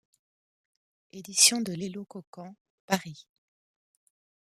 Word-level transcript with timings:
Edition 1.13 1.61
de 1.61 1.73
l’Elocoquent 1.73 2.55
Paris. 2.87 3.27